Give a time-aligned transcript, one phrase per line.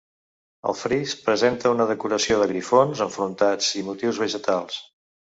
[0.69, 4.81] El fris presenta una decoració de grifons enfrontats i motius vegetals.